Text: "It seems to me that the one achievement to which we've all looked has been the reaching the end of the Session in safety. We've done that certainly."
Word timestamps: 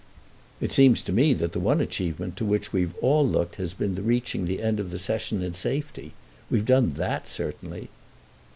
"It 0.59 0.71
seems 0.71 1.03
to 1.03 1.13
me 1.13 1.35
that 1.35 1.51
the 1.51 1.59
one 1.59 1.79
achievement 1.79 2.35
to 2.37 2.43
which 2.43 2.73
we've 2.73 2.95
all 3.03 3.23
looked 3.23 3.57
has 3.57 3.75
been 3.75 3.93
the 3.93 4.01
reaching 4.01 4.45
the 4.45 4.59
end 4.59 4.79
of 4.79 4.89
the 4.89 4.97
Session 4.97 5.43
in 5.43 5.53
safety. 5.53 6.13
We've 6.49 6.65
done 6.65 6.93
that 6.93 7.29
certainly." 7.29 7.89